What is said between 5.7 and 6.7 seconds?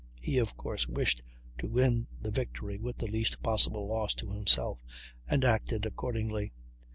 accordingly.